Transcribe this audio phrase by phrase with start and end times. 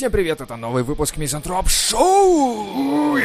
[0.00, 3.18] Всем привет, это новый выпуск Мизантроп Шоу!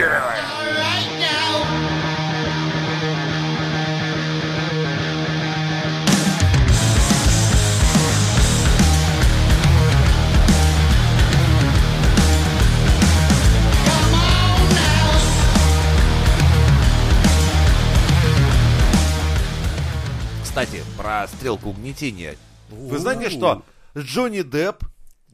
[20.44, 22.36] Кстати, про стрелку угнетения.
[22.70, 23.64] Вы знаете что?
[23.98, 24.84] Джонни Депп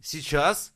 [0.03, 0.71] сейчас,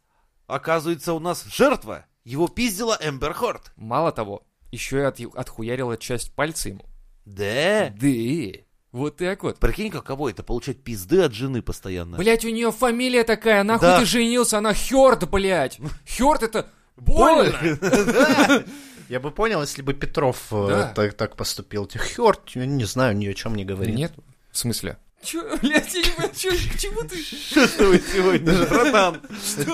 [0.47, 2.05] оказывается, у нас жертва.
[2.23, 3.71] Его пиздила Эмбер Хорт.
[3.75, 6.85] Мало того, еще и от, отхуярила часть пальца ему.
[7.25, 7.93] Да?
[7.99, 8.59] Да,
[8.91, 9.59] вот так вот.
[9.59, 12.17] Прикинь, каково это, получать пизды от жены постоянно.
[12.17, 13.99] Блять, у нее фамилия такая, нахуй Да.
[13.99, 15.79] ты женился, она Хёрд, блять.
[16.07, 17.59] Хёрд это больно.
[19.09, 21.87] Я бы понял, если бы Петров э, так, поступил.
[21.93, 23.95] Хёрт, я не знаю, ни о чем не говорит.
[23.95, 24.13] Нет,
[24.51, 24.97] в смысле?
[25.25, 27.21] Чё, блядь, я не понимаю, чё, к чему ты?
[27.21, 29.21] Что с тобой сегодня, братан?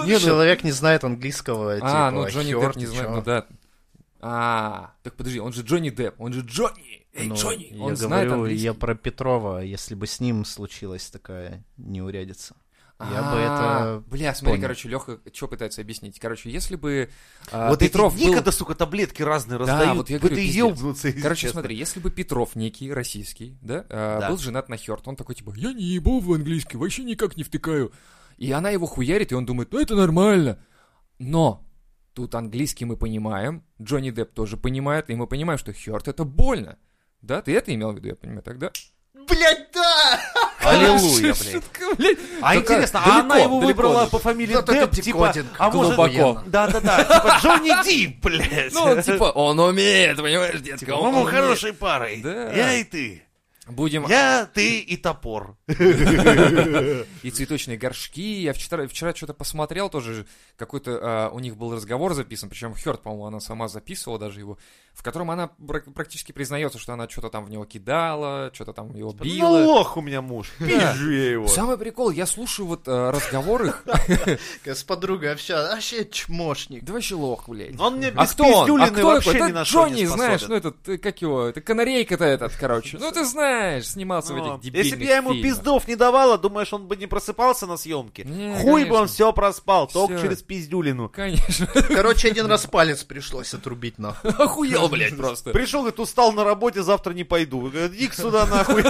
[0.05, 3.45] Не, человек не знает английского, типа, А, ну Джонни Депп не знает, ну да.
[4.21, 7.05] А, так подожди, он же Джонни Депп, он же Джонни.
[7.13, 8.63] Эй, Ну, Джонни, я он знает говорю, английский.
[8.65, 12.55] я про Петрова, если бы с ним случилась такая неурядица.
[13.09, 14.03] Я бы А, это...
[14.09, 14.61] Бля, смотри, понял.
[14.63, 16.19] короче, Леха что пытается объяснить.
[16.19, 17.09] Короче, если бы
[17.51, 18.35] а, Вот Петров эти дни, был...
[18.35, 20.35] когда, сука, таблетки разные раздают, вот я говорю,
[21.21, 21.61] Короче, честно.
[21.61, 24.29] смотри, если бы Петров некий, российский, да, а, Да.
[24.29, 27.43] был женат на Хёрд, он такой, типа, я не ебу в английский, вообще никак не
[27.43, 27.91] втыкаю.
[28.37, 30.59] И она его хуярит, и он думает, ну это нормально.
[31.19, 31.63] Но
[32.13, 36.77] тут английский мы понимаем, Джонни Депп тоже понимает, и мы понимаем, что Хёрд это больно.
[37.21, 38.71] Да, ты это имел в виду, я понимаю, тогда?
[39.13, 40.19] Блять, да!
[40.63, 41.35] Аллилуйя,
[41.97, 42.17] блядь.
[42.41, 45.95] А интересно, а она его далеко выбрала по фамилии Депп, типа, а может...
[45.95, 46.41] глубоко.
[46.45, 48.73] Да-да-да, типа Джонни Дип, блядь.
[48.73, 51.35] Ну, типа, он умеет, понимаешь, детка, Типа, он мы умеет.
[51.35, 52.21] хорошей парой.
[52.23, 52.51] Да.
[52.51, 53.23] Я и ты.
[53.71, 54.05] Будем...
[54.07, 55.57] Я, ты и топор.
[55.67, 58.41] и цветочные горшки.
[58.41, 60.25] Я вчера, вчера что-то посмотрел тоже,
[60.57, 64.57] какой-то а, у них был разговор записан, причем Хёрд, по-моему, она сама записывала даже его,
[64.93, 68.93] в котором она пр- практически признается, что она что-то там в него кидала, что-то там
[68.95, 69.47] его Ну, била.
[69.65, 70.51] лох у меня муж.
[70.59, 71.47] Пизжу я его.
[71.47, 73.85] Самый прикол, я слушаю вот а, разговор их,
[74.65, 76.83] С подругой общалась, вообще чмошник.
[76.83, 77.79] да вообще лох, блядь.
[77.79, 78.81] Он мне А без кто он?
[78.81, 82.25] А кто вообще ни на что не Джонни, знаешь, ну этот, как его, это канарейка-то
[82.25, 82.97] этот, короче.
[82.99, 85.43] Ну ты знаешь, снимался в Ну, этих дебильных Если бы я ему фильмах.
[85.55, 88.23] пиздов не давала, думаешь, он бы не просыпался на съемке?
[88.23, 88.95] Не, Хуй бы конечно.
[89.01, 90.23] он все проспал, только Всё.
[90.27, 91.09] через пиздюлину.
[91.09, 91.67] Конечно.
[91.67, 94.31] Короче, один раз палец пришлось отрубить, нахуй.
[94.31, 95.51] Охуел, блядь, просто.
[95.51, 97.61] Пришел, говорит, устал на работе, завтра не пойду.
[97.61, 98.83] Говорит, иди сюда нахуй.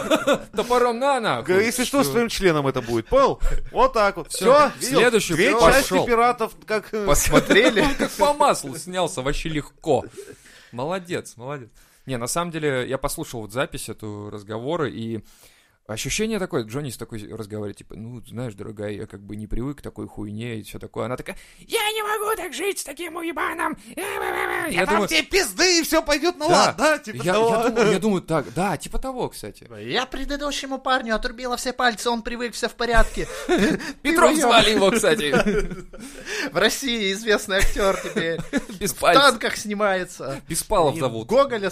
[0.55, 1.63] Топором на нахуй.
[1.63, 3.07] Если что, с твоим членом это будет.
[3.07, 3.39] Понял?
[3.71, 4.31] Вот так вот.
[4.31, 6.93] Все, следующий Две части пиратов, как...
[6.93, 7.81] э, Посмотрели?
[7.81, 10.05] Он как по маслу снялся, вообще легко.
[10.71, 11.69] Молодец, молодец.
[12.05, 15.21] Не, на самом деле, я послушал вот запись эту разговора, и
[15.93, 19.79] ощущение такое, Джонни с такой разговаривает, типа, ну, знаешь, дорогая, я как бы не привык
[19.79, 21.05] к такой хуйне и все такое.
[21.05, 23.77] Она такая, я не могу так жить с таким уебаном.
[23.95, 26.53] Я, Я дам думаю, тебе пизды, и все пойдет на Да.
[26.53, 26.97] лад, да?
[26.97, 27.49] Типа я, того.
[27.49, 29.67] я думаю, я думаю, так, да, типа того, кстати.
[29.81, 33.27] Я предыдущему парню отрубила все пальцы, он привык, все в порядке.
[34.01, 35.31] Петров звали его, кстати,
[36.51, 38.39] В России известный актер теперь.
[38.79, 40.41] без В танках снимается.
[40.47, 41.27] Беспалов зовут.
[41.27, 41.71] Гоголя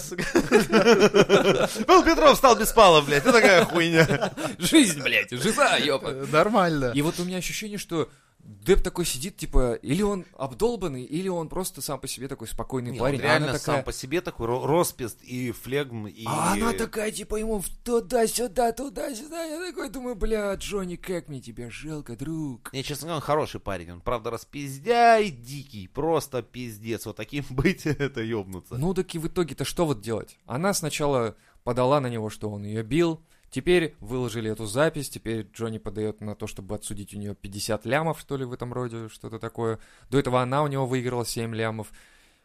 [1.86, 3.22] Был Петров, стал Беспалов, блядь.
[3.22, 4.06] Это такая хуйня.
[4.58, 6.10] Жизнь, блядь, жиза, ёпа.
[6.32, 6.92] Нормально.
[6.94, 8.10] И вот у меня ощущение, что
[8.42, 12.90] Деп такой сидит, типа, или он обдолбанный, или он просто сам по себе такой спокойный
[12.90, 13.18] Не, парень.
[13.18, 16.24] он а реально она такая, сам по себе такой ро- роспист и флегм, и...
[16.26, 19.44] а она такая, типа, ему туда-сюда, туда-сюда.
[19.44, 22.72] Я такой думаю, бля, Джонни, как мне тебя жалко, друг.
[22.72, 23.92] Не, честно говоря, он хороший парень.
[23.92, 25.86] Он, правда, распиздяй дикий.
[25.88, 27.06] Просто пиздец.
[27.06, 28.76] Вот таким быть, это ёбнуться.
[28.76, 30.38] Ну, так и в итоге-то что вот делать?
[30.46, 33.22] Она сначала подала на него, что он ее бил.
[33.50, 38.20] Теперь выложили эту запись, теперь Джонни подает на то, чтобы отсудить у нее 50 лямов,
[38.20, 39.80] что ли, в этом роде, что-то такое.
[40.08, 41.90] До этого она у него выиграла 7 лямов.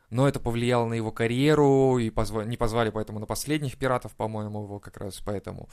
[0.10, 4.64] Но это повлияло на его карьеру, и позва- не позвали поэтому на последних пиратов, по-моему,
[4.64, 5.70] его как раз поэтому.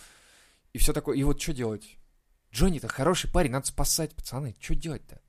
[0.74, 1.16] И все такое.
[1.16, 1.96] И вот что делать?
[2.52, 4.54] Джонни-то хороший парень, надо спасать, пацаны.
[4.60, 5.21] Что делать-то?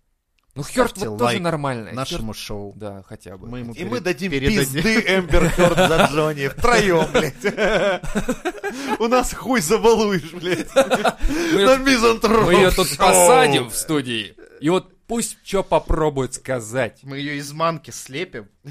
[0.55, 1.91] Ну, Хёрд вот тоже лайк нормально.
[1.93, 2.73] Нашему шоу.
[2.75, 3.47] Да, хотя бы.
[3.47, 4.59] Мы ему И перед- мы дадим передадим.
[4.59, 6.47] пизды Эмбер Хёрд за Джонни.
[6.47, 8.99] Втроем, блядь.
[8.99, 10.69] У нас хуй забалуешь, блядь.
[10.75, 12.45] Мы На мизантроп.
[12.45, 14.35] Мы ее тут посадим в студии.
[14.61, 16.99] И вот пусть что попробует сказать.
[17.01, 18.47] Мы ее из манки слепим.
[18.63, 18.67] И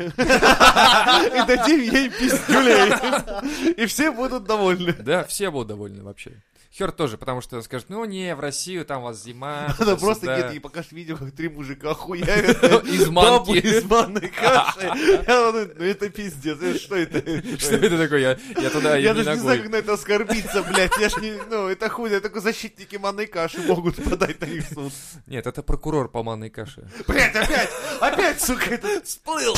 [1.46, 3.72] дадим ей пиздюлей.
[3.76, 4.92] И все будут довольны.
[4.92, 6.30] Да, все будут довольны вообще.
[6.76, 9.66] Хёрд тоже, потому что он скажет, ну не, в Россию, там у вас зима.
[9.68, 9.96] Надо туда-сюда».
[9.96, 13.58] просто где-то и покажешь видео, как три мужика хуярят Из манки.
[13.58, 14.80] из манной каши.
[15.26, 17.18] Думаю, Ну это пиздец, что это?
[17.58, 18.38] Что это такое?
[18.56, 20.96] Я, туда Я даже не знаю, как на это оскорбиться, блядь.
[20.98, 24.64] Я ж не, ну, это хуй, это только защитники манной каши могут подать на них
[24.66, 24.92] в суд.
[25.26, 26.88] Нет, это прокурор по манной каше.
[27.06, 27.70] Блядь, опять,
[28.00, 29.54] опять, сука, это всплыл.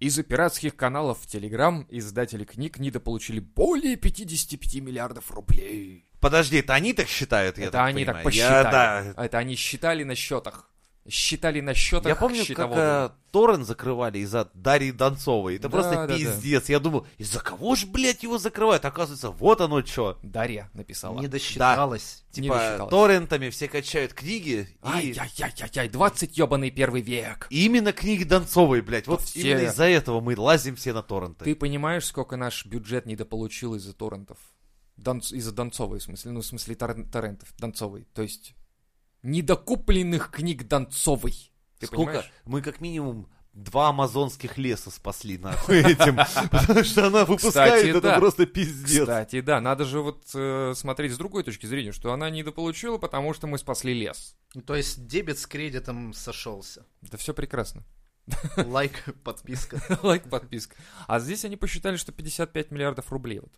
[0.00, 6.04] Из-за пиратских каналов в Телеграм издатели книг недополучили более 55 миллиардов рублей.
[6.20, 8.24] Подожди, это они так считают, я это они понимаю?
[8.24, 9.14] так Я, посчитали.
[9.14, 9.24] да.
[9.24, 10.68] Это они считали на счетах.
[11.08, 15.54] Считали на счетах Я помню, как э, Торрент закрывали из-за Дарьи Донцовой.
[15.56, 16.16] Это Да, просто да, да.
[16.16, 16.68] пиздец.
[16.68, 18.84] Я думал, из-за кого ж, блядь, его закрывают?
[18.84, 20.18] Оказывается, вот оно что.
[20.22, 21.20] Дарья написала.
[21.20, 22.24] Не досчиталась.
[22.34, 22.90] Не Типа, досчиталась.
[22.90, 24.68] торрентами все качают книги.
[24.82, 24.86] И...
[24.86, 27.46] Ай-яй-яй-яй, 20 ебаный первый век.
[27.50, 29.06] и именно книги Донцовой, блядь.
[29.06, 31.44] Вот все- именно из-за этого мы лазим все на торренты.
[31.44, 34.38] Ты понимаешь, сколько наш бюджет недополучил из-за торрентов?
[34.98, 38.08] Донц- Из-за Донцовой, в смысле, ну, в смысле тор- торрентов, Донцовой.
[38.14, 38.54] То есть,
[39.26, 41.52] недокупленных книг Донцовой.
[41.78, 42.04] Ты Сколько?
[42.04, 42.32] понимаешь?
[42.44, 46.16] Мы как минимум два амазонских леса спасли нахуй этим.
[46.50, 48.18] Потому что она выпускает, Кстати, это да.
[48.18, 49.00] просто пиздец.
[49.00, 53.32] Кстати, да, надо же вот э, смотреть с другой точки зрения, что она недополучила, потому
[53.34, 54.36] что мы спасли лес.
[54.54, 56.86] Ну, То есть дебет с кредитом сошелся.
[57.02, 57.82] Это все прекрасно.
[58.56, 59.80] Лайк, подписка.
[60.02, 60.76] Лайк, подписка.
[61.06, 63.40] А здесь они посчитали, что 55 миллиардов рублей.
[63.40, 63.52] Вот.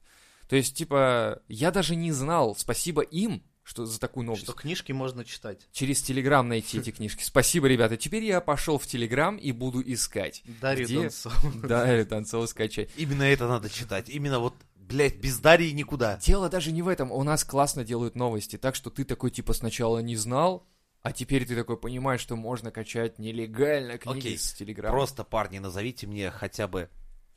[0.48, 4.44] То есть, типа, я даже не знал, спасибо им, что за такую новость.
[4.44, 5.68] Что книжки можно читать.
[5.72, 7.22] Через Телеграм найти эти книжки.
[7.22, 7.98] Спасибо, ребята.
[7.98, 10.42] Теперь я пошел в Телеграм и буду искать.
[10.62, 11.00] Дарью Где?
[11.02, 11.52] Донцову.
[11.62, 12.88] Да, Донцова скачай.
[12.96, 14.08] Именно это надо читать.
[14.08, 16.16] Именно вот, блядь, без Дарьи никуда.
[16.16, 17.12] Дело даже не в этом.
[17.12, 20.66] У нас классно делают новости, так что ты такой, типа, сначала не знал,
[21.02, 24.96] а теперь ты такой понимаешь, что можно качать нелегально книги Окей, с Телеграма.
[24.96, 26.88] Просто, парни, назовите мне хотя бы,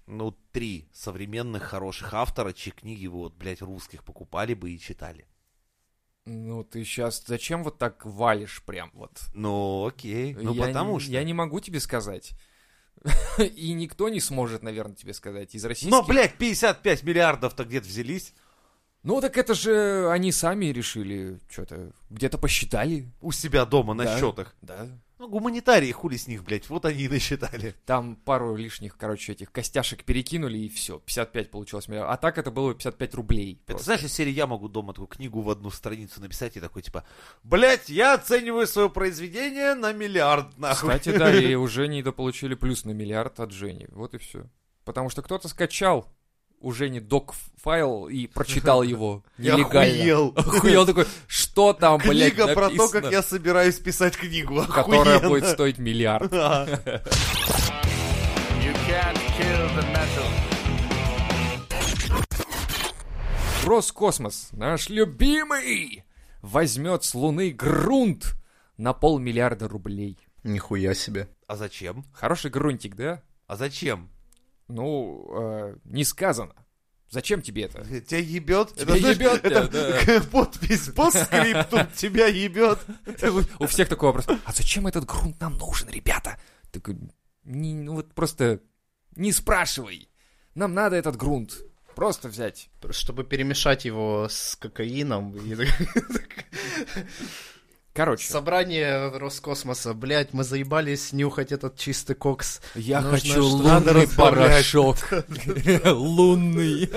[0.08, 5.28] ну, три современных хороших автора, чьи книги вы вот, блядь, русских покупали бы и читали.
[6.26, 9.12] Ну, ты сейчас зачем вот так валишь прям вот?
[9.34, 10.34] Ну, окей.
[10.36, 11.12] Ну, я, потому не- что...
[11.12, 12.34] Я не могу тебе сказать.
[13.40, 15.92] И никто не сможет, наверное, тебе сказать из российских.
[15.92, 18.34] Но, блядь, 55 миллиардов-то где-то взялись.
[19.04, 23.12] Ну, так это же они сами решили, что-то, где-то посчитали.
[23.20, 24.20] У себя дома на Да.
[24.20, 24.56] счетах.
[24.62, 24.88] Да.
[25.22, 27.76] Ну, гуманитарии, хули с них, блядь, вот они и насчитали.
[27.86, 31.88] Там пару лишних, короче, этих костяшек перекинули, и все, 55 получилось.
[31.88, 32.10] миллиард.
[32.10, 33.60] А так это было 55 рублей.
[33.62, 33.86] Это просто.
[33.86, 37.04] знаешь, из серии я могу дома такую книгу в одну страницу написать и такой, типа,
[37.44, 40.90] блядь, я оцениваю свое произведение на миллиард, нахуй.
[40.90, 43.86] Кстати, да, и уже недополучили плюс на миллиард от Жени.
[43.92, 44.46] Вот и все.
[44.86, 46.12] Потому что кто-то скачал
[46.62, 50.00] у Жени док-файл и прочитал его нелегально.
[50.00, 50.34] охуел.
[50.36, 54.64] Охуел такой, что там, блядь, Книга про то, как я собираюсь писать книгу.
[54.66, 55.30] которая Охуенно.
[55.30, 56.32] будет стоить миллиард.
[63.64, 66.04] Роскосмос, наш любимый,
[66.42, 68.36] возьмет с Луны грунт
[68.78, 70.18] на полмиллиарда рублей.
[70.44, 71.30] Нихуя себе.
[71.48, 72.06] А зачем?
[72.14, 73.22] Хороший грунтик, да?
[73.48, 74.10] А зачем?
[74.72, 76.54] Ну, э, не сказано.
[77.10, 77.84] Зачем тебе это?
[78.02, 78.74] Тебя ебет?
[78.74, 81.80] Тебя ебет, это да, подпись по скрипту.
[81.96, 82.80] Тебя ебет.
[83.60, 84.28] У всех такой вопрос.
[84.46, 86.40] А зачем этот грунт нам нужен, ребята?
[86.72, 86.98] Такой,
[87.44, 88.62] не- ну вот просто
[89.18, 90.08] не спрашивай.
[90.56, 91.62] Нам надо этот грунт.
[91.96, 92.70] Просто взять.
[92.92, 95.36] Чтобы перемешать его с кокаином.
[97.94, 99.94] Короче, Собрание Роскосмоса.
[99.94, 102.62] Блять, мы заебались нюхать этот чистый кокс.
[102.74, 104.98] я нужно хочу лунный порошок.
[105.86, 106.90] Лунный.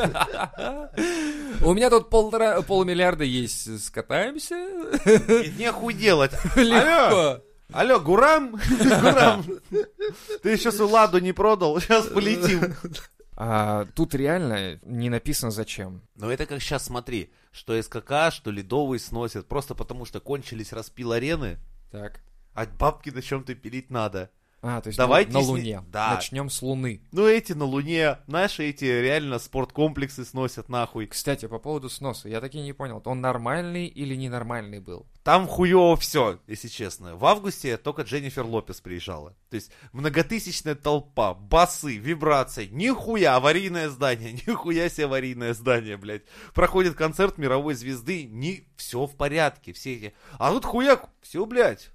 [1.64, 3.84] У меня тут полтора, полмиллиарда есть.
[3.84, 4.54] Скатаемся?
[5.58, 6.32] Нехуй делать.
[6.56, 7.42] Легко.
[7.72, 8.52] Алло, Гурам?
[8.52, 9.44] Гурам,
[10.42, 11.80] ты еще ладу не продал?
[11.80, 12.74] Сейчас полетим.
[13.36, 16.02] А тут реально не написано зачем.
[16.14, 21.12] Но это как сейчас смотри, что СКК, что Ледовый сносят, просто потому что кончились распил
[21.12, 21.58] арены,
[21.90, 22.20] Так.
[22.52, 24.30] а бабки на чем-то пилить надо.
[24.66, 25.84] А, то есть Давайте на, на сни- Луне.
[25.88, 26.14] Да.
[26.14, 27.02] Начнем с Луны.
[27.12, 31.06] Ну эти на Луне, наши эти реально спорткомплексы сносят нахуй.
[31.06, 35.06] Кстати, по поводу сноса, я таки не понял, он нормальный или ненормальный был?
[35.22, 37.14] Там хуево все, если честно.
[37.14, 39.36] В августе только Дженнифер Лопес приезжала.
[39.50, 42.66] То есть многотысячная толпа, басы, вибрации.
[42.70, 46.22] Нихуя аварийное здание, нихуя себе аварийное здание, блядь.
[46.54, 50.14] Проходит концерт мировой звезды, не все в порядке, все эти.
[50.38, 51.90] А тут хуяк, все, блядь.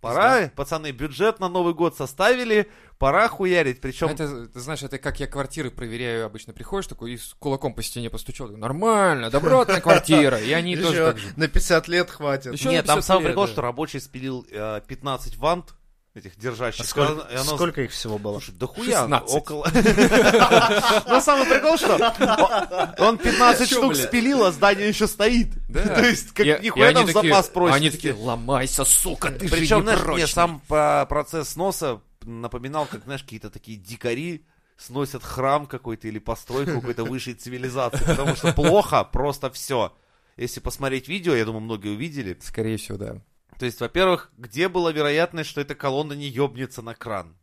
[0.00, 3.80] Пора, пацаны, бюджет на Новый год составили, пора хуярить.
[3.80, 7.74] Причем Это, ты знаешь, это как я квартиры проверяю, обычно приходишь такой и с кулаком
[7.74, 8.48] по стене постучал.
[8.48, 10.38] Нормально, добротная квартира.
[10.38, 11.28] И они тоже так же.
[11.36, 12.52] на 50 лет хватит.
[12.64, 13.52] Нет, там 50 самый лет, прикол, да.
[13.52, 15.74] что рабочий спилил э, 15 вант
[16.16, 16.80] этих держащих.
[16.80, 18.34] А сколько, оно- сколько их всего было?
[18.40, 19.34] Слушай, да хуя, 16.
[19.36, 19.66] около...
[21.06, 25.48] Но самый прикол, что он 15 Чё, штук спилил, а здание еще стоит.
[25.72, 27.76] То есть, как нихуя там запас прочности.
[27.86, 30.28] Они такие, ломайся, сука, ты же Причем, знаешь, мне прочный».
[30.28, 34.44] сам по- процесс сноса напоминал, как, знаешь, какие-то такие дикари
[34.78, 39.94] сносят храм какой-то или постройку какой-то высшей цивилизации, потому что плохо просто все.
[40.36, 42.36] Если посмотреть видео, я думаю, многие увидели.
[42.42, 43.16] Скорее всего, да.
[43.58, 47.36] То есть, во-первых, где была вероятность, что эта колонна не ёбнется на кран?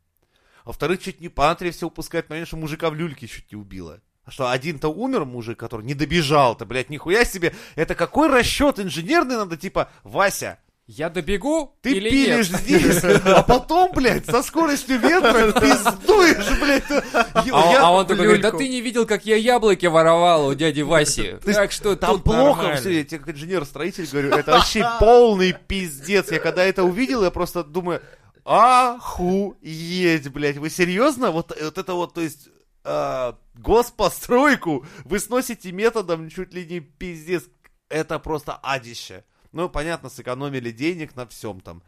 [0.64, 4.02] Во-вторых, чуть не Пантри все упускает момент, что мужика в люльке чуть не убила.
[4.26, 7.54] А Что один-то умер мужик, который не добежал-то, блядь, нихуя себе.
[7.76, 12.60] Это какой расчет инженерный надо, типа, Вася, Я добегу ты или пилишь нет?
[12.60, 17.04] здесь, а потом, блядь, со скоростью ветра пиздуешь, блядь.
[17.24, 20.54] А, Я- а он такой говорит, да ты не видел, как я яблоки воровал у
[20.56, 21.38] дяди Васи.
[21.46, 22.82] Есть Так что Там плохо нормально.
[22.82, 26.30] все, я тебе как инженер-строитель говорю, это вообще полный пиздец.
[26.32, 28.02] Я когда это увидел, я просто думаю,
[28.44, 31.32] охуеть, блядь, вы серьезно?
[31.32, 32.50] Вот, вот это вот, то есть,
[32.84, 37.44] а, госпостройку вы сносите методом чуть ли не пиздец.
[37.90, 39.24] Это просто адище.
[39.54, 41.82] Ну, понятно, сэкономили денег на всем там.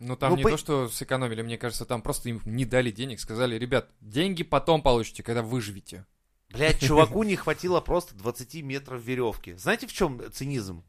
[0.00, 2.90] Ну там Ну, не по- то, что сэкономили, мне кажется, там просто им не дали
[2.90, 6.04] денег, сказали, ребят, деньги потом получите, когда выживете.
[6.50, 9.54] Блядь, чуваку не хватило просто 20 метров веревки.
[9.54, 10.84] Знаете, в чем цинизм?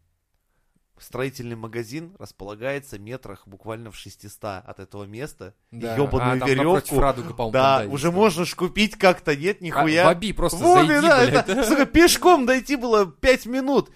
[0.97, 5.53] Строительный магазин располагается метрах буквально в 600 от этого места.
[5.69, 5.93] Да.
[5.97, 6.99] Ёбаную а, там напротив веревку.
[6.99, 8.15] Радуга, Да, там, уже есть.
[8.15, 10.05] можно ж купить как-то, нет, А, нихуя.
[10.05, 11.49] в Аби просто Вове, зайди, да, блядь.
[11.49, 13.91] это, сука, пешком дойти было 5 минут.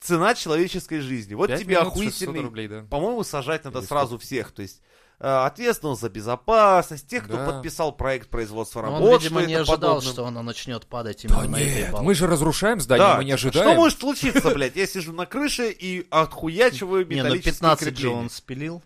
[0.00, 1.34] Цена человеческой жизни.
[1.34, 2.84] Вот тебе минут, 600 охуительный рублей, да.
[2.90, 4.52] по-моему, сажать надо Или сразу всех.
[4.52, 4.82] То есть
[5.18, 7.46] э, ответственность за безопасность, тех, кто Да.
[7.46, 10.12] подписал проект производства Но работ, он, видимо, не ожидал, подобным.
[10.12, 12.06] что оно начнет падать именно Да на этой нет, балке.
[12.06, 13.66] мы же разрушаем здание, Да, мы не ожидаем.
[13.70, 14.76] Что может случиться, блядь?
[14.76, 18.82] Я сижу на крыше и отхуячиваю Не, ну металлические 15 же он спилил.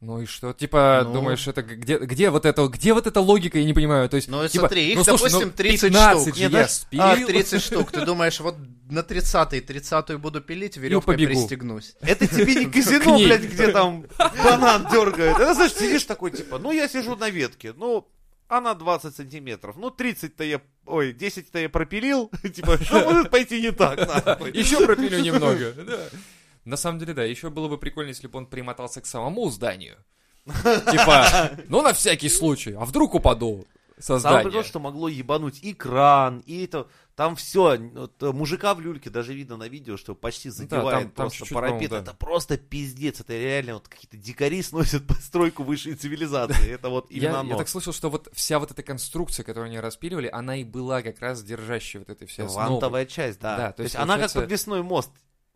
[0.00, 0.54] Ну и что?
[0.54, 1.12] Типа, Ну.
[1.12, 4.08] думаешь, это где, где вот это, где вот эта логика, я не понимаю.
[4.08, 6.36] То есть, Ну, типа, смотри, их, ну, слушай, допустим, ну, 30 15 штук.
[6.36, 6.68] же Не, я да?
[6.68, 7.04] спилил.
[7.04, 7.92] А, 30 штук.
[7.92, 8.56] Ты думаешь, вот
[8.88, 11.96] на 30-й, 30-ю буду пилить, веревкой пристегнусь.
[12.00, 14.06] Это тебе не казино, блядь, где там
[14.44, 15.36] банан дергает.
[15.38, 18.08] Это, знаешь, сидишь такой, типа, ну, я сижу на ветке, ну,
[18.48, 19.76] она 20 сантиметров.
[19.78, 22.30] Ну, 30-то я, ой, 10-то я пропилил.
[22.54, 24.50] Типа, что может пойти не так, нахуй?
[24.52, 25.74] Еще пропилю немного.
[26.64, 29.96] На самом деле, да, еще было бы прикольно, если бы он примотался к самому зданию.
[30.46, 33.66] Типа, ну на всякий случай, а вдруг упаду
[33.98, 34.64] со Самое здания.
[34.64, 36.88] что могло ебануть и кран, и это...
[37.16, 37.76] Там все,
[38.22, 41.38] мужика в люльке даже видно на видео, что почти Ну да, задевает там- там просто
[41.40, 41.90] чуть-чуть, парапет.
[41.90, 41.98] да.
[41.98, 43.20] Это просто пиздец.
[43.20, 46.70] Это реально вот какие-то дикари сносят постройку высшей цивилизации.
[46.70, 47.58] Это вот Я, именно я оно.
[47.58, 51.20] так слышал, что вот вся вот эта конструкция, которую они распиливали, она и была как
[51.20, 52.70] раз держащей вот этой всей основой.
[52.70, 53.56] Вантовая часть, да.
[53.58, 55.10] Да, то, то есть, есть, она как подвесной мост.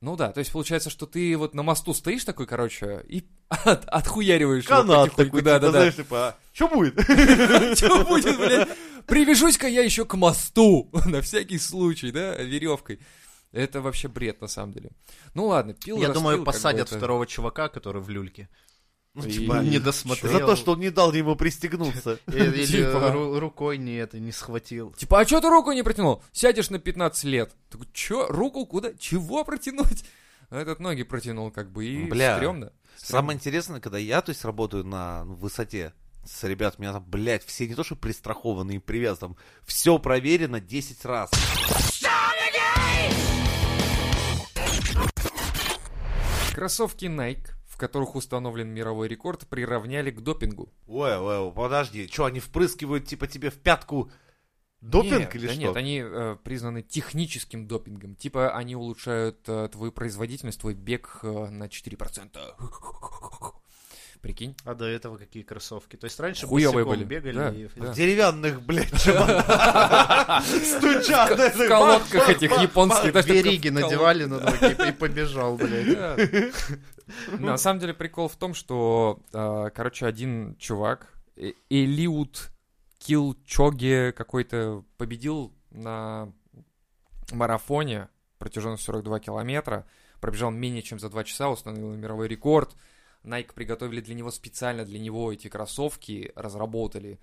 [0.05, 3.87] Ну да, то есть получается, что ты вот на мосту стоишь такой, короче, и от-
[3.87, 5.25] отхуяриваешь его Канат потихоньку.
[5.25, 5.79] такой, да, типа, да, да.
[5.79, 6.95] знаешь, типа, что будет?
[7.79, 8.69] Что будет, блядь?
[9.07, 13.01] Привяжусь-ка я еще к мосту, на всякий случай, да, веревкой.
[13.51, 14.91] Это вообще бред, на самом деле.
[15.33, 18.51] Ну ладно, пил Я думаю, посадят второго чувака, который в люльке.
[19.15, 20.33] Ну, И- типа, Не досмотрел.
[20.33, 22.19] за то, что он не дал ему пристегнуться.
[22.27, 23.13] Или Типа.
[23.15, 24.93] ру- рукой не это, не схватил.
[24.93, 26.21] Типа, а что ты руку не протянул?
[26.33, 27.53] Сядешь на 15 лет.
[27.71, 28.27] Такой, чё?
[28.29, 28.93] Руку куда?
[28.99, 30.05] Чего протянуть?
[30.51, 32.37] А этот ноги протянул, как бы, и Бля.
[32.37, 32.73] стрёмно.
[32.97, 35.93] Самое интересное, когда я, то есть, работаю на ну, высоте
[36.27, 40.61] с ребят, меня там, блядь, все не то, что пристрахованы и привязаны, там все проверено
[40.61, 41.31] 10 раз.
[46.55, 50.73] Кроссовки Nike, в которых установлен мировой рекорд, приравняли к допингу.
[50.87, 54.13] Ой, ой, подожди, что, они впрыскивают, типа, тебе в пятку
[54.81, 55.61] допинг Нет, или да что?
[55.61, 58.15] Нет, они э, признаны техническим допингом.
[58.15, 62.39] Типа они улучшают э, твою производительность, твой бег э, на 4%.
[64.25, 64.57] Прикинь?
[64.65, 65.97] А до этого какие кроссовки?
[65.97, 67.05] То есть раньше Хуёвые были.
[67.05, 67.69] бегали Да, и...
[67.77, 67.93] да.
[67.93, 68.89] В деревянных, блядь.
[70.49, 71.39] Стучат.
[71.55, 73.13] В колодках этих японских.
[73.13, 75.99] колод- надевали на ноги и побежал, блядь.
[77.39, 82.49] На самом деле прикол в том, что, э, короче, один чувак, э, Элиут
[83.01, 86.33] Килчоге какой-то, победил на
[87.31, 89.85] марафоне протяженностью 42 километра,
[90.23, 92.75] пробежал менее чем за 2 часа, установил мировой рекорд.
[93.25, 97.19] Nike приготовили для него специально для него эти кроссовки, разработали.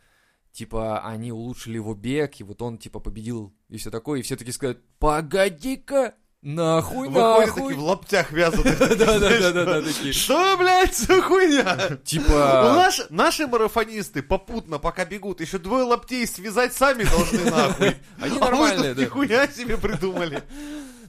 [0.52, 4.20] Типа, они улучшили его бег, и вот он, типа, победил, и все такое.
[4.20, 7.62] И все таки сказали, погоди-ка, нахуй, Выходят нахуй.
[7.70, 8.78] такие в лаптях вязаных.
[9.96, 10.12] Такие.
[10.12, 11.98] Что, блядь, за хуйня?
[12.04, 17.96] Типа, наш- наши марафонисты попутно, пока бегут, еще двое лаптей связать сами должны нахуй.
[18.20, 19.04] они А нормальные, да.
[19.04, 20.44] нихуя себе придумали.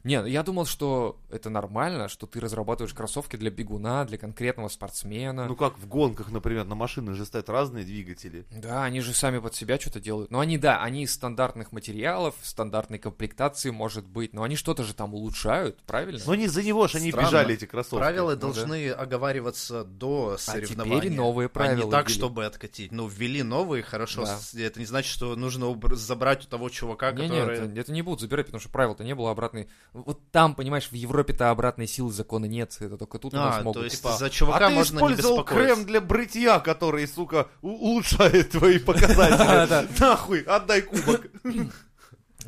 [0.05, 4.69] Не, ну я думал, что это нормально, что ты разрабатываешь кроссовки для бегуна, для конкретного
[4.69, 5.47] спортсмена.
[5.47, 8.45] Ну как в гонках, например, на машины же стоят разные двигатели.
[8.51, 10.31] Да, они же сами под себя что-то делают.
[10.31, 14.95] Но они, да, они из стандартных материалов, стандартной комплектации, может быть, но они что-то же
[14.95, 16.21] там улучшают, правильно?
[16.27, 17.27] Но не за него же они Странно.
[17.29, 17.99] бежали, эти кроссовки.
[18.03, 18.41] Правила Ну да.
[18.41, 21.01] должны оговариваться до соревнования.
[21.01, 22.19] теперь новые а правила не так, ввели.
[22.19, 22.91] чтобы откатить.
[22.93, 24.25] Ну, ввели новые, хорошо.
[24.25, 24.39] Да.
[24.61, 27.31] Это не значит, что нужно забрать у того чувака, Не, который...
[27.31, 29.69] нет, это, это не будут забирать, потому что правил-то не было обратной.
[29.93, 33.63] Вот там, понимаешь, в Европе-то обратной силы закона нет, это только тут у нас А,
[33.63, 33.81] могут.
[33.81, 35.75] то есть типа, за чувака а ты можно не использовал беспокоиться.
[35.75, 39.89] крем для бритья, который, сука, улучшает твои показатели.
[40.01, 41.27] Нахуй, отдай кубок.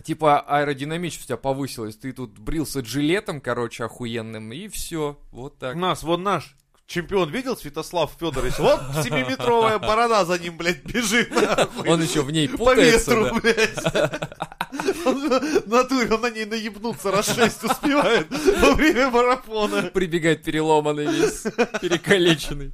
[0.04, 5.76] Типа аэродинамичность у тебя повысилась, ты тут брился джилетом, короче, охуенным, и все, вот так.
[5.76, 8.58] Нас, вон наш чемпион видел, Святослав Федорович?
[8.58, 11.30] Вот 7-метровая борода за ним, блядь, бежит.
[11.34, 11.88] нахуй.
[11.88, 13.40] Он еще в ней По путается, ветру, да.
[13.40, 14.53] блядь.
[14.74, 19.82] В натуре он на ней наебнуться раз шесть успевает во время марафона.
[19.82, 21.42] прибегает переломанный весь,
[21.80, 22.72] перекалеченный.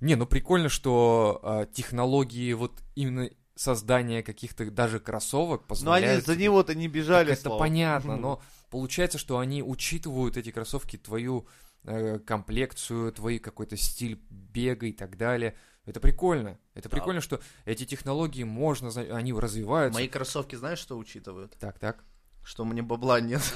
[0.00, 6.26] Не, ну прикольно, что а, технологии вот именно создания каких-то даже кроссовок Но позволяют...
[6.28, 7.58] они за него-то не бежали, Так это Слава.
[7.58, 11.46] понятно, но получается, что они учитывают эти кроссовки, твою
[11.84, 15.54] э, комплекцию, твой какой-то стиль бега и так далее.
[15.86, 16.58] Это прикольно.
[16.74, 16.96] Это Да.
[16.96, 19.98] прикольно, что эти технологии можно, они развиваются.
[19.98, 21.56] Мои кроссовки знаешь, что учитывают?
[21.58, 22.04] Так, так.
[22.42, 23.40] Что мне бабла нет.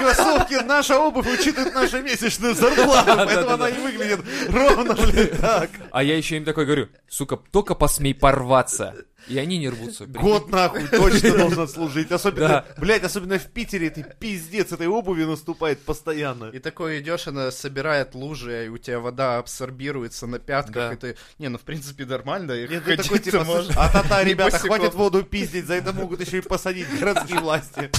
[0.00, 4.94] Кроссовки, наша обувь учитывает нашу месячную зарплату, поэтому она и выглядит ровно,
[5.40, 5.70] так.
[5.90, 8.94] А я еще им такой говорю, сука, только посмей порваться.
[9.28, 10.04] И они не рвутся.
[10.04, 10.20] Прикинь.
[10.22, 12.12] Год нахуй точно должен служить.
[12.12, 12.64] Особенно, Да.
[12.78, 16.50] блядь, особенно в Питере ты пиздец этой обуви наступает постоянно.
[16.50, 20.92] И такой идешь, она собирает лужи, и у тебя вода абсорбируется на пятках, Да.
[20.92, 21.16] и ты...
[21.38, 23.74] Не, ну в принципе нормально, и Нет, ты ходить такой, типа, можно.
[23.76, 24.68] а та-та, ребята, босиком.
[24.76, 27.90] хватит воду пиздить, за это могут еще и посадить городские власти.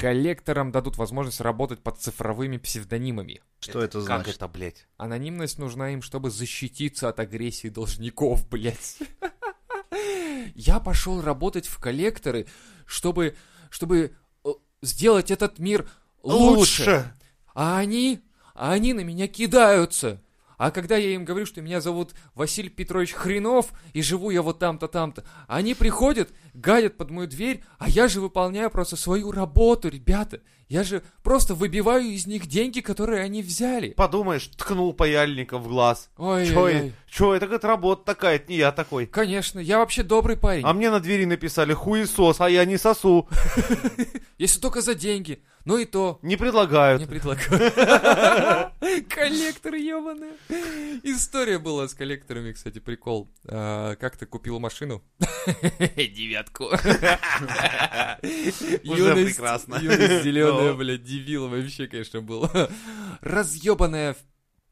[0.00, 3.42] Коллекторам дадут возможность работать под цифровыми псевдонимами.
[3.60, 4.36] Что это Как значит?
[4.36, 4.86] это, блядь?
[4.96, 8.98] Анонимность нужна им, чтобы защититься от агрессии должников, блядь.
[10.54, 12.46] Я пошел работать в коллекторы,
[12.86, 13.36] чтобы,
[13.68, 14.48] чтобы э,
[14.82, 15.88] сделать этот мир
[16.22, 17.12] лучше.
[17.54, 20.22] А они, а они на меня кидаются.
[20.60, 24.58] А когда я им говорю, что меня зовут Василий Петрович Хренов, и живу я вот
[24.58, 29.88] там-то, там-то, они приходят, гадят под мою дверь, а я же выполняю просто свою работу,
[29.88, 30.42] ребята.
[30.70, 33.88] Я же просто выбиваю из них деньги, которые они взяли.
[33.90, 36.10] Подумаешь, ткнул паяльником в глаз.
[36.16, 36.92] Ой, Чё, ой, ой.
[37.10, 39.06] чё, это говорит, работа такая, это не я такой.
[39.06, 40.62] Конечно, я вообще добрый парень.
[40.64, 43.28] А мне на двери написали хуесос, а я не сосу.
[44.38, 45.42] Если только за деньги.
[45.66, 46.18] Ну и то.
[46.22, 47.02] Не предлагают.
[47.02, 47.50] Не предлагаю.
[49.10, 50.32] Коллекторы ебаные.
[51.02, 53.30] История была с коллекторами, кстати, прикол.
[53.46, 55.02] А, Как ты купил машину?
[55.96, 56.64] Девятку.
[56.64, 56.80] Уже
[59.14, 59.74] прекрасно.
[59.76, 60.76] Юность зеленая, Ну.
[60.76, 62.48] блядь, дебил вообще, конечно, был.
[63.20, 64.16] Разъебанная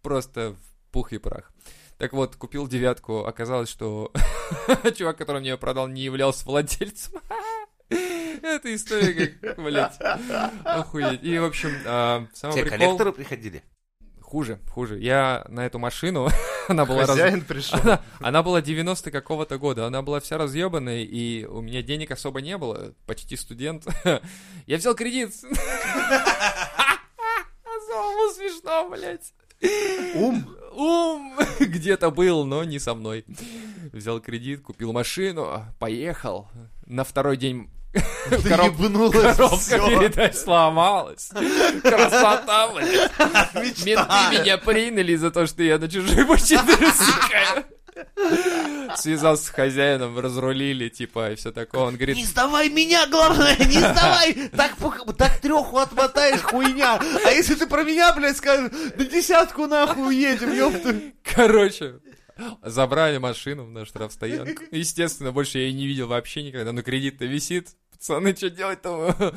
[0.03, 1.53] просто в пух и прах.
[1.99, 4.13] Так вот, купил девятку, оказалось, что
[4.97, 7.21] чувак, который мне ее продал, не являлся владельцем.
[7.91, 9.99] Эта история как, блядь,
[10.65, 11.23] охуеть.
[11.25, 12.79] И, в общем, а, самый прикол...
[12.79, 13.63] коллекторы приходили.
[14.29, 14.99] Хуже, хуже.
[14.99, 16.29] Я на эту машину,
[16.69, 17.79] она была раз- Хозяин пришел.
[17.83, 22.43] она, она была 90 какого-то года, она была вся разъебанная, и у меня денег особо
[22.43, 23.87] не было, почти студент.
[24.67, 25.33] Я взял кредит.
[27.87, 29.33] Самому смешно, блядь.
[30.15, 30.57] Ум.
[30.73, 33.25] Ум где-то был, но не со мной.
[33.93, 36.49] Взял кредит, купил машину, поехал.
[36.85, 39.87] На второй день коров- Ебнулось коробка всё.
[39.89, 41.31] передач сломалась.
[41.83, 43.85] Красота, блядь.
[43.85, 47.65] Менты меня приняли за то, что я на чужие машины рассекаю.
[48.97, 51.83] Связался с хозяином, разрулили, типа, и все такое.
[51.83, 54.35] Он говорит, Не сдавай меня, главное, не сдавай!
[54.57, 54.73] Так,
[55.17, 57.01] так треху отмотаешь, хуйня!
[57.25, 60.95] А если ты про меня, блядь, скажешь, на десятку нахуй уедем, ёпта!
[61.25, 61.95] короче,
[62.63, 64.63] забрали машину на штрафстоянку.
[64.71, 67.71] Естественно, больше я ее не видел вообще никогда, но кредит-то висит.
[67.93, 69.35] Пацаны, что делать-то?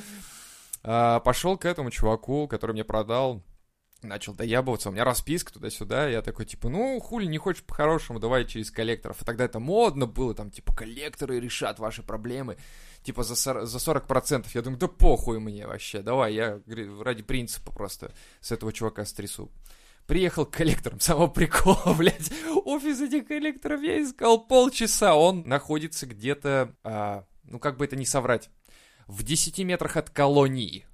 [0.84, 3.44] А, Пошел к этому чуваку, который мне продал,
[4.02, 8.46] начал доябываться, у меня расписка туда-сюда, я такой, типа, ну, хули, не хочешь по-хорошему, давай
[8.46, 9.22] через коллекторов.
[9.22, 12.58] И тогда это модно было, там, типа, коллекторы решат ваши проблемы,
[13.04, 14.48] типа, за, сор- за 40%.
[14.54, 16.60] Я думаю, да похуй мне вообще, давай, я
[17.02, 19.52] ради принципа просто с этого чувака стрясу.
[20.12, 22.34] Приехал к коллекторам, самого прикола, блядь.
[22.66, 25.16] Офис этих коллекторов я искал полчаса.
[25.16, 28.50] Он находится где-то, а, ну как бы это не соврать,
[29.08, 30.86] в 10 метрах от колонии.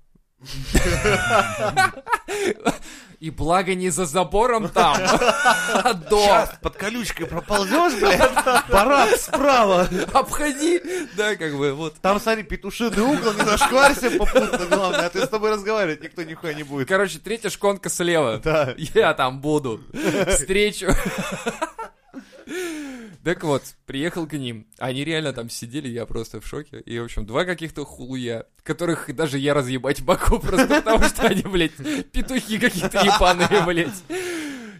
[3.19, 4.95] И благо не за забором там,
[5.73, 6.21] а до.
[6.21, 9.89] Сейчас под колючкой проползешь, блядь, парад справа.
[10.13, 10.79] Обходи.
[11.15, 11.95] Да, как бы, вот.
[11.95, 16.53] Там, смотри, петушиный угол, не зашкварься попутно, главное, а ты с тобой разговаривать никто нихуя
[16.53, 16.87] не будет.
[16.87, 18.39] Короче, третья шконка слева.
[18.43, 18.75] Да.
[18.77, 19.81] Я там буду.
[20.27, 20.93] Встречу.
[23.27, 24.67] Так вот, приехал к ним.
[24.77, 26.79] Они реально там сидели, я просто в шоке.
[26.79, 31.41] И, в общем, два каких-то хулуя, которых даже я разъебать могу, просто потому что они,
[31.41, 31.75] блядь,
[32.13, 34.01] петухи какие-то ебаные, блядь.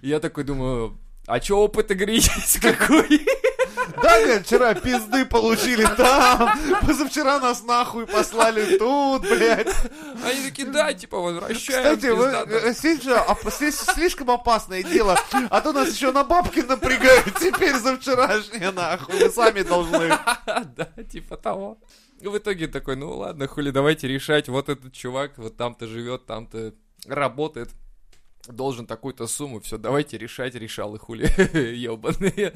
[0.02, 3.20] Я такой думаю, а чё опыт игры есть какой?
[4.24, 6.50] Говорит, вчера пизды получили там,
[6.86, 9.74] позавчера нас нахуй послали тут, блядь.
[10.24, 11.96] Они такие, да, типа, возвращаем.
[11.96, 12.58] Кстати, вы, пиздато».
[12.68, 15.18] э, здесь слишком опасное дело,
[15.50, 20.18] а то нас еще на бабки напрягают теперь за вчерашнее, нахуй, вы сами должны.
[20.76, 21.78] Да, типа того.
[22.22, 24.50] В итоге такой, ну ладно, хули, давайте решать.
[24.50, 26.74] Вот этот чувак вот там-то живет, там-то
[27.06, 27.70] работает.
[28.48, 31.26] Должен такую-то сумму, все, давайте решать, решал и хули,
[31.76, 32.54] ебаные.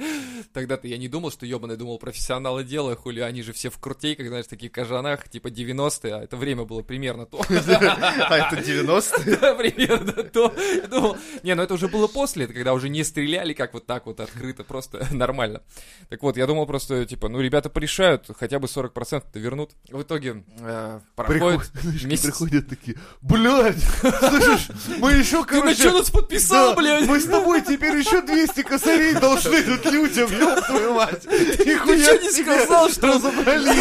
[0.53, 4.27] Тогда-то я не думал, что ебаный, думал, профессионалы дела, хули, они же все в крутейках,
[4.27, 7.41] знаешь, таких кожанах, типа 90-е, а это время было примерно то.
[7.51, 9.37] А это 90-е?
[9.37, 10.53] Да, примерно то.
[10.57, 13.85] Я думал, не, ну это уже было после, это когда уже не стреляли как вот
[13.85, 15.61] так вот открыто, просто нормально.
[16.09, 19.71] Так вот, я думал просто, типа, ну ребята порешают, хотя бы 40%-то вернут.
[19.89, 21.71] В итоге э, проходит
[22.03, 22.25] месяц.
[22.25, 25.80] Приходят такие, блядь, слышишь, мы еще, короче...
[25.81, 27.07] что нас подписал, да, блядь?
[27.07, 31.25] Мы с тобой теперь еще 200 косарей должны тут людям, ёб твою мать.
[31.25, 33.77] Нихуя чё не сказал, что- разобрались.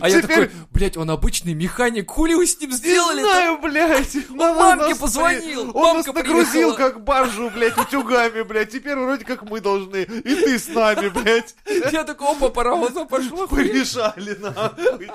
[0.00, 3.58] А я теперь- такой, блядь, он обычный механик, хули вы с ним Не сделали знаю,
[3.58, 4.14] блядь.
[4.30, 8.70] Он мамке позвонил, Он нас нагрузил, как баржу, блядь, утюгами, блядь.
[8.70, 10.02] Теперь вроде как мы должны.
[10.04, 11.54] И ты с нами, блядь.
[11.90, 13.46] Я такой, опа, паровоза пошло.
[13.48, 15.10] Порешали нахуй.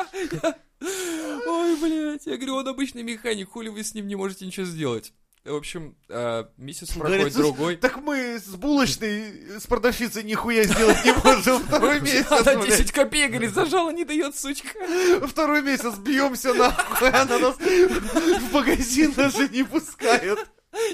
[0.82, 5.13] Ой, блядь, я говорю, он обычный механик, хули вы с ним не можете ничего сделать.
[5.48, 7.76] В общем, э, месяц проходит Говорит, «Слушай, другой.
[7.78, 12.78] Так мы с булочной, с продавщицей нихуя сделать не можем второй месяц, Она блядь.
[12.78, 14.78] 10 копеек, говорит, зажала, не дает, сучка.
[15.26, 20.40] Второй месяц бьемся нахуй, она нас в магазин даже не пускает.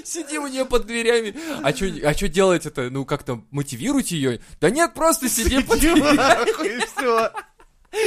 [0.04, 1.34] Сидим у нее под дверями.
[1.62, 2.90] А что а чё делать это?
[2.90, 4.40] Ну, как-то мотивируйте ее?
[4.60, 6.16] Да нет, просто сидим под дверями.
[6.16, 7.32] нахуй, все.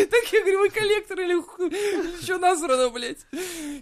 [0.10, 3.20] Так я говорю, вы коллектор или что насрано, блядь?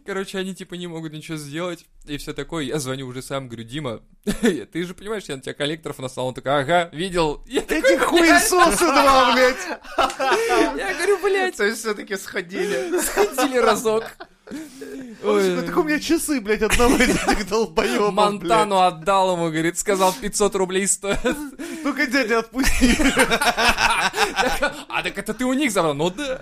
[0.05, 1.85] Короче, они типа не могут ничего сделать.
[2.05, 2.63] И все такое.
[2.63, 4.01] Я звоню уже сам, говорю, Дима,
[4.41, 6.27] ты же понимаешь, я на тебя коллекторов наслал.
[6.27, 7.41] Он такой, ага, видел.
[7.47, 10.77] Я Эти хуесосы два, блядь.
[10.77, 12.99] я говорю, блядь, То есть все-таки сходили.
[12.99, 14.03] сходили разок.
[15.25, 15.65] Ой.
[15.65, 18.13] Так у меня часы, блядь, одного из этих долбоебов, блядь.
[18.13, 21.19] Монтану отдал ему, говорит, сказал 500 рублей стоит.
[21.83, 22.95] Ну-ка, дядя, отпусти.
[24.87, 25.93] А так это ты у них забрал?
[25.93, 26.41] Ну да.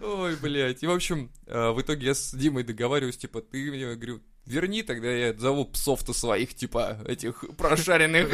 [0.00, 0.82] Ой, блядь.
[0.82, 4.82] И, в общем, э, в итоге я с Димой договариваюсь, типа, ты мне, говорю, верни,
[4.82, 8.28] тогда я зову псов-то своих, типа, этих прошаренных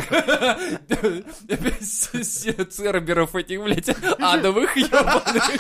[2.71, 3.89] церберов этих, блядь,
[4.21, 5.51] адовых ебаных.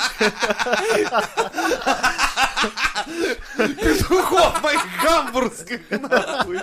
[3.56, 6.60] Петухов моих гамбургских, нахуй.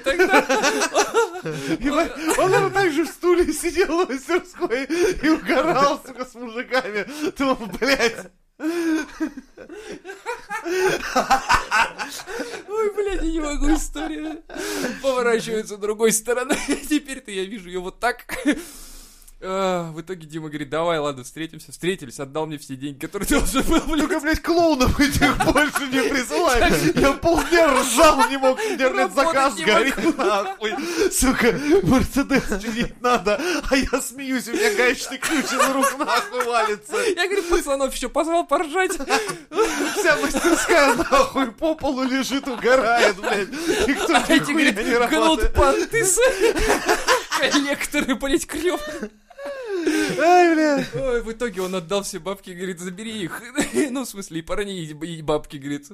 [0.00, 0.38] Тогда.
[1.78, 7.06] Ебать, Он, наверное, так же в стуле сидел в мастерской и угорал, сука, с мужиками.
[7.36, 8.26] Думал, блядь,
[12.68, 14.42] Ой, блядь, я не могу история.
[15.02, 16.56] Поворачивается другой стороны.
[16.88, 18.24] Теперь-то я вижу ее вот так.
[19.40, 21.70] А, В итоге Дима говорит, давай, ладно, встретимся.
[21.70, 24.00] Встретились, отдал мне все деньги, которые должен был, блядь.
[24.00, 26.92] только, блядь, клоунов этих больше не присылай.
[27.00, 30.72] Я полдня ржал, не мог, интернет заказ горит, нахуй.
[31.12, 31.52] Сука,
[31.84, 36.96] Мерседес чинить надо, а я смеюсь, у меня гаечный ключ из рук нахуй валится.
[37.14, 38.92] Я, говорю, пацанов еще позвал поржать.
[38.92, 43.50] Вся мастерская нахуй по полу лежит, угорает, блядь.
[43.86, 45.10] Никто А эти, нихуя не работает.
[45.10, 46.04] гнут понты,
[47.38, 48.80] коллекторы, блядь, крёв.
[50.18, 50.94] Ай, блядь.
[50.94, 53.42] Ой, в итоге он отдал все бабки, говорит, забери их.
[53.90, 55.86] Ну, в смысле, и парни, и бабки, говорит.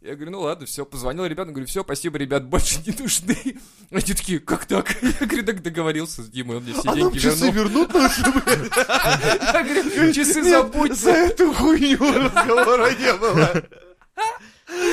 [0.00, 3.58] Я говорю, ну ладно, все, позвонил ребятам, говорю, все, спасибо, ребят, больше не нужны.
[3.90, 4.94] Они такие, как так?
[5.20, 7.86] Я говорю, так договорился с Димой, он мне все А деньги часы вернул.
[7.86, 8.20] вернут наши?
[8.20, 10.94] Я говорю, часы забудь.
[10.94, 13.64] За эту хуйню разговора не было.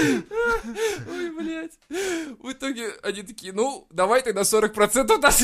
[1.09, 1.77] Ой, блядь.
[2.39, 5.43] В итоге они такие, ну, давай тогда 40% нас...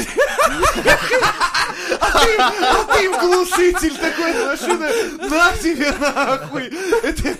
[1.99, 5.29] А ты им глушитель такой на машины.
[5.29, 6.71] На тебе нахуй.
[7.03, 7.37] Это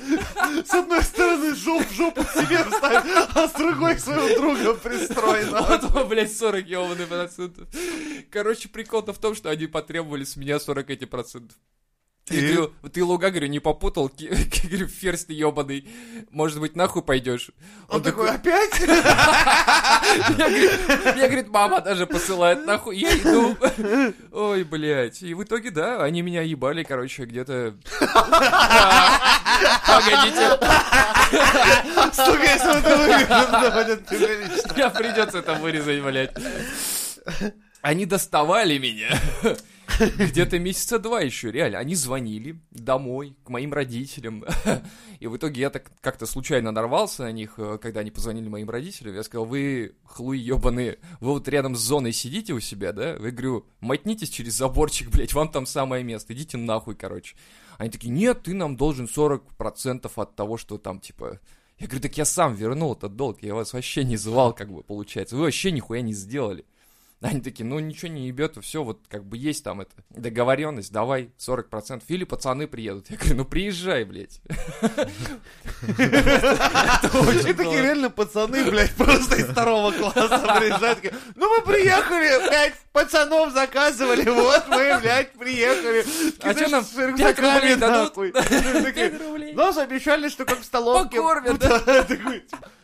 [0.66, 5.46] с одной стороны жоп в жопу себе вставь, а с другой своего друга пристрой.
[5.50, 7.68] он, блядь, 40 ебаных процентов.
[8.30, 11.58] Короче, прикол-то в том, что они потребовали с меня 40 эти процентов.
[12.30, 15.88] Я говорю, ты луга, говорю, не попутал, говорю, ферзь ты ебаный,
[16.30, 17.52] может быть, нахуй пойдешь?
[17.88, 18.82] Он такой, опять?
[18.88, 18.98] Меня,
[21.28, 23.56] говорит, мама даже посылает нахуй, я иду.
[24.32, 25.22] Ой, блядь.
[25.22, 27.76] И в итоге, да, они меня ебали, короче, где-то...
[29.88, 30.60] Погодите,
[32.14, 36.32] Сука, если это вырежет, я придется это вырезать, блядь.
[37.82, 39.10] Они доставали меня.
[40.18, 41.80] Где-то месяца два еще, реально.
[41.80, 44.44] Они звонили домой, к моим родителям.
[45.20, 48.70] И в итоге я так как-то случайно нарвался на них, э, когда они позвонили моим
[48.70, 49.16] родителям.
[49.16, 53.12] Я сказал, вы, хлуи ебаные, вы вот рядом с зоной сидите у себя, да?
[53.12, 56.34] Я говорю, мотнитесь через заборчик, блядь, вам там самое место.
[56.34, 57.36] Идите нахуй, короче.
[57.78, 61.40] Они такие, нет, ты нам должен 40% от того, что там, типа...
[61.80, 64.82] Я говорю, так я сам вернул этот долг, я вас вообще не звал, как бы,
[64.82, 65.36] получается.
[65.36, 66.66] Вы вообще нихуя не сделали.
[67.22, 71.32] Они такие, ну ничего не ебет, все, вот как бы есть там это договоренность, давай
[71.40, 72.04] 40%.
[72.10, 73.10] Или пацаны приедут.
[73.10, 74.40] Я говорю, ну приезжай, блядь.
[75.88, 81.14] И такие реально пацаны, блядь, просто из второго класса приезжают.
[81.36, 86.06] Ну мы приехали, блядь, пацанов заказывали, вот мы, блядь, приехали.
[86.42, 89.56] А чё нам, с пять рюкзаками рублей дадут?
[89.56, 91.18] Нас обещали, что как в столовке.
[91.18, 92.34] Покормят, Да, типа,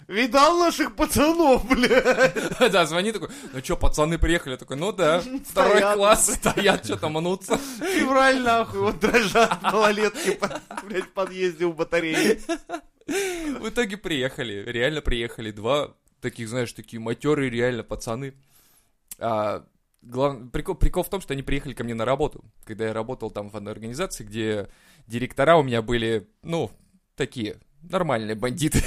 [0.07, 2.33] Видал наших пацанов, блядь?
[2.71, 4.53] Да, звони такой, ну что, пацаны приехали?
[4.53, 7.57] Я Такой, ну да, второй класс, стоят, что-то мнутся.
[7.79, 10.39] Февраль, нахуй, вот дрожат малолетки,
[10.85, 12.39] блядь, в подъезде у батареи.
[13.05, 15.51] В итоге приехали, реально приехали.
[15.51, 18.33] Два таких, знаешь, такие матерые реально пацаны.
[19.19, 19.65] А,
[20.01, 22.43] глав- прикол, прикол в том, что они приехали ко мне на работу.
[22.65, 24.69] Когда я работал там в одной организации, где
[25.05, 26.71] директора у меня были, ну,
[27.15, 27.57] такие,
[27.89, 28.83] нормальные бандиты.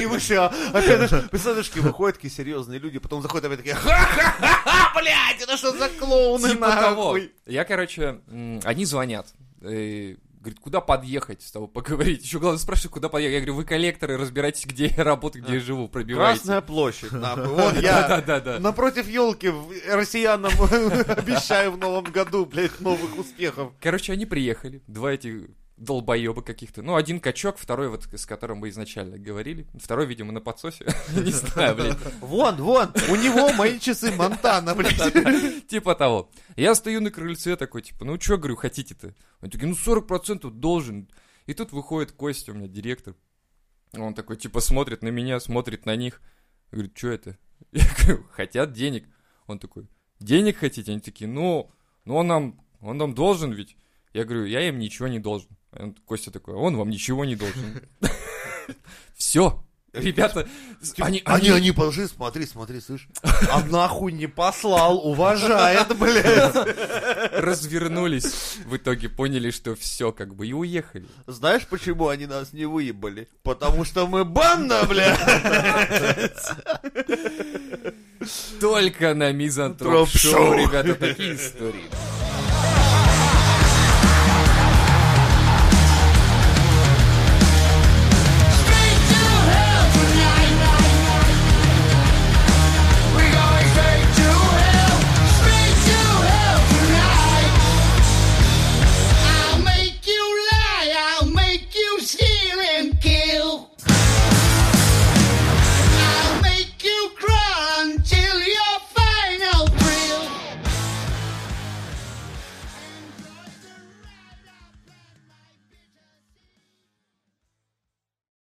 [0.00, 5.40] И вообще, а, опять, представляешь, выходят такие серьезные люди, потом заходят опять такие, ха-ха-ха, блядь,
[5.42, 7.18] это что за клоуны, Типа того.
[7.46, 8.20] Я, короче,
[8.64, 9.26] они звонят.
[9.62, 12.22] э, Говорит, куда подъехать с тобой поговорить?
[12.24, 13.34] Еще главное спрашивают, куда подъехать.
[13.34, 16.38] Я говорю, вы коллекторы, разбирайтесь, где я работаю, где я живу, пробивайте.
[16.38, 17.44] Красная площадь, нахуй.
[17.48, 19.52] Вот я напротив елки
[19.86, 20.50] россиянам
[21.08, 23.72] обещаю в новом году, блядь, новых успехов.
[23.82, 25.42] Короче, они приехали, два этих
[25.80, 26.82] долбоеба каких-то.
[26.82, 29.66] Ну, один качок, второй вот, с которым мы изначально говорили.
[29.74, 30.84] Второй, видимо, на подсосе.
[31.12, 31.96] Не знаю, блядь.
[32.20, 35.66] Вон, вон, у него мои часы Монтана, блядь.
[35.66, 36.30] Типа того.
[36.56, 39.14] Я стою на крыльце такой, типа, ну что, говорю, хотите-то?
[39.40, 41.08] Они такие, ну 40% должен.
[41.46, 43.14] И тут выходит Костя, у меня директор.
[43.94, 46.20] Он такой, типа, смотрит на меня, смотрит на них.
[46.70, 47.38] Говорит, что это?
[47.72, 49.08] Я говорю, хотят денег.
[49.46, 49.88] Он такой,
[50.20, 50.92] денег хотите?
[50.92, 51.72] Они такие, ну,
[52.04, 53.76] ну он нам, он нам должен ведь.
[54.12, 55.56] Я говорю, я им ничего не должен.
[55.78, 57.82] Он- Костя такой, он вам ничего не должен.
[59.16, 59.62] Все.
[59.92, 60.46] Ребята,
[61.00, 63.08] они, Они, они, подожди, смотри, смотри, слышь.
[63.50, 66.54] А нахуй не послал, уважает, блядь.
[67.32, 71.08] развернулись, в итоге поняли, что все, как бы, и уехали.
[71.26, 73.28] Знаешь, почему они нас не выебали?
[73.42, 75.18] Потому что мы банда, блядь.
[78.60, 80.32] Только на Мизантроп Троп-шоу.
[80.32, 81.90] Шоу, ребята, такие истории.